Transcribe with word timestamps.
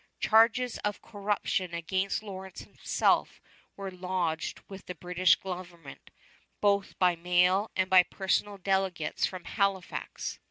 Charges 0.19 0.79
of 0.79 0.99
corruption 1.03 1.75
against 1.75 2.23
Lawrence 2.23 2.61
himself 2.61 3.39
were 3.75 3.91
lodged 3.91 4.59
with 4.67 4.87
the 4.87 4.95
British 4.95 5.35
government 5.35 6.09
both 6.59 6.97
by 6.97 7.15
mail 7.15 7.69
and 7.75 7.87
by 7.87 8.01
personal 8.01 8.57
delegates 8.57 9.27
from 9.27 9.43
Halifax. 9.43 10.39